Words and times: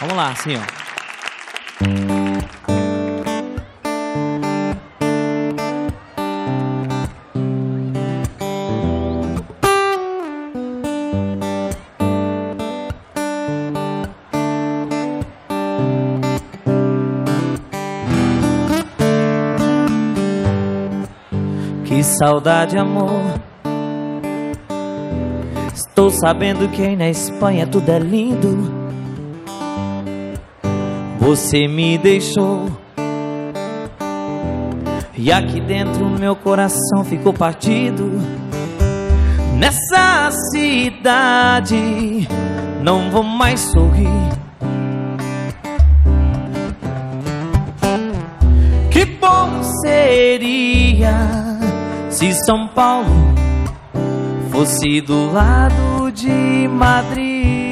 Vamos 0.00 0.16
lá, 0.16 0.28
assim, 0.28 0.54
ó. 0.54 0.60
Que 21.84 22.04
saudade, 22.04 22.78
amor. 22.78 23.10
Estou 25.74 26.08
sabendo 26.10 26.68
que 26.68 26.82
aí 26.82 26.94
na 26.94 27.08
Espanha 27.08 27.66
tudo 27.66 27.90
é 27.90 27.98
lindo. 27.98 28.77
Você 31.28 31.68
me 31.68 31.98
deixou. 31.98 32.70
E 35.14 35.30
aqui 35.30 35.60
dentro 35.60 36.08
meu 36.08 36.34
coração 36.34 37.04
ficou 37.04 37.34
partido. 37.34 38.18
Nessa 39.58 40.30
cidade 40.50 42.26
não 42.82 43.10
vou 43.10 43.22
mais 43.22 43.60
sorrir. 43.60 44.08
Que 48.90 49.04
bom 49.04 49.62
seria 49.82 51.12
se 52.08 52.32
São 52.46 52.68
Paulo 52.68 53.34
fosse 54.50 55.02
do 55.02 55.30
lado 55.30 56.10
de 56.10 56.66
Madrid. 56.68 57.67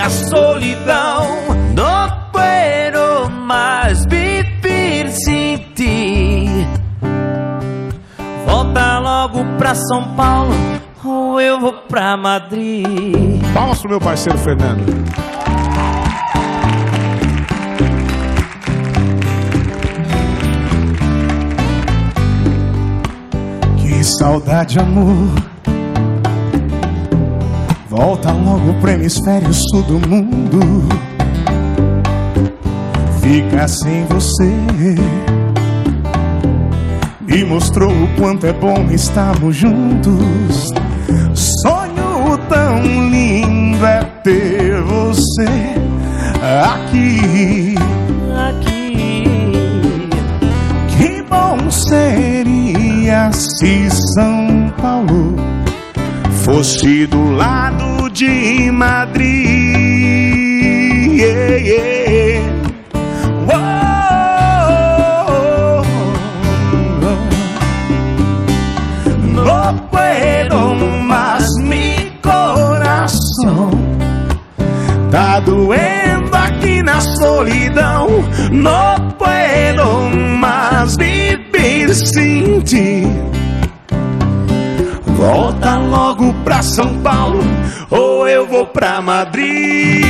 Na 0.00 0.08
solidão. 0.08 1.26
Não 1.74 2.10
puedo 2.32 3.30
mais 3.30 4.02
viver 4.06 5.10
sem 5.10 5.58
ti. 5.74 6.66
Volta 8.46 8.98
logo 8.98 9.44
pra 9.58 9.74
São 9.74 10.14
Paulo 10.14 10.54
ou 11.04 11.38
eu 11.38 11.60
vou 11.60 11.74
pra 11.86 12.16
Madrid. 12.16 13.42
Palmas 13.52 13.80
pro 13.80 13.90
meu 13.90 14.00
parceiro 14.00 14.38
Fernando. 14.38 14.86
Que 23.76 24.02
saudade, 24.02 24.78
amor. 24.78 25.49
Volta 27.90 28.30
logo 28.30 28.72
pro 28.74 28.90
hemisfério 28.92 29.52
sul 29.52 29.82
do 29.82 30.08
mundo. 30.08 30.60
Fica 33.20 33.66
sem 33.66 34.04
você. 34.04 34.48
Me 37.20 37.44
mostrou 37.44 37.90
o 37.90 38.06
quanto 38.16 38.46
é 38.46 38.52
bom 38.52 38.86
estarmos 38.92 39.56
juntos. 39.56 40.68
Sonho 41.34 42.38
tão 42.48 42.80
lindo 43.10 43.84
é 43.84 44.04
ter 44.22 44.80
você 44.82 45.48
aqui. 46.62 47.74
Aqui. 48.50 49.24
Que 50.96 51.22
bom 51.24 51.68
seria 51.72 53.32
se 53.32 53.90
São 54.14 54.72
Paulo 54.80 55.39
fosse 56.50 57.06
do 57.06 57.30
lado 57.30 58.10
de 58.10 58.72
Madrid. 58.72 59.30
Yeah, 61.16 61.56
yeah. 61.58 62.42
Oh, 63.46 63.82
no 69.36 69.88
puedo 69.92 70.74
más 71.04 71.46
mi 71.62 72.10
coração. 72.20 73.70
Tá 75.12 75.38
doendo 75.40 76.34
aqui 76.34 76.82
na 76.82 77.00
solidão. 77.00 78.24
Não 78.50 78.96
puedo 79.16 80.10
mais 80.36 80.96
viver 80.96 81.94
sem 81.94 82.60
ti. 82.62 83.06
Volta 85.32 85.76
logo 85.76 86.34
pra 86.42 86.60
São 86.60 87.00
Paulo 87.02 87.38
ou 87.88 88.26
eu 88.26 88.48
vou 88.48 88.66
pra 88.66 89.00
Madrid. 89.00 90.09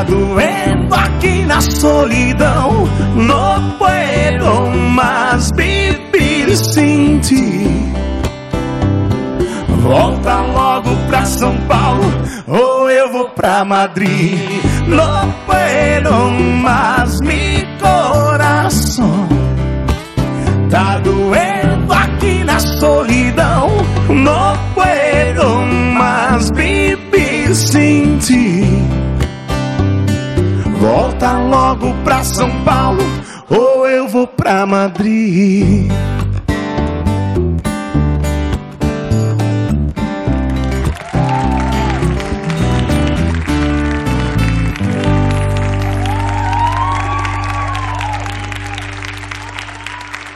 Tá 0.00 0.04
doendo 0.04 0.94
aqui 0.94 1.44
na 1.44 1.60
solidão. 1.60 2.88
Não 3.16 3.72
puedo 3.72 4.70
mais 4.94 5.50
viver 5.54 6.56
sem 6.56 7.18
ti. 7.18 7.92
Volta 9.82 10.40
logo 10.40 10.88
pra 11.06 11.26
São 11.26 11.54
Paulo 11.68 12.10
ou 12.48 12.88
eu 12.88 13.12
vou 13.12 13.28
pra 13.28 13.62
Madrid. 13.62 14.38
Não 14.86 15.34
puedo 15.44 16.30
mais 16.62 17.20
mi 17.20 17.68
coração. 17.78 19.28
Tá 20.70 20.98
doendo 21.00 21.92
aqui 21.92 22.42
na 22.42 22.58
solidão. 22.58 23.68
Não 24.08 24.69
Volta 30.80 31.32
logo 31.32 31.92
pra 32.04 32.24
São 32.24 32.64
Paulo 32.64 33.02
ou 33.50 33.86
eu 33.86 34.08
vou 34.08 34.26
pra 34.26 34.64
Madrid. 34.64 35.92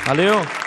Valeu. 0.04 0.63